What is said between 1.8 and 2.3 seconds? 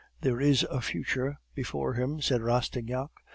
him,'